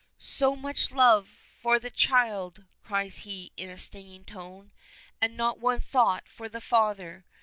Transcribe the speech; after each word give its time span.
"So 0.17 0.55
much 0.55 0.89
love 0.89 1.29
for 1.61 1.77
the 1.77 1.91
child," 1.91 2.63
cries 2.83 3.19
he 3.19 3.51
in 3.55 3.69
a 3.69 3.77
stinging 3.77 4.25
tone, 4.25 4.71
"and 5.21 5.37
not 5.37 5.59
one 5.59 5.79
thought 5.79 6.27
for 6.27 6.49
the 6.49 6.59
father. 6.59 7.23